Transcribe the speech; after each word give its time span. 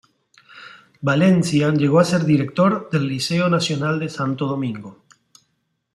Valencia 1.03 1.69
llegó 1.71 1.99
a 1.99 2.03
ser 2.03 2.25
director 2.25 2.89
del 2.91 3.07
Liceo 3.07 3.49
Nacional 3.49 3.99
de 3.99 4.09
Santo 4.09 4.47
Domingo. 4.47 5.03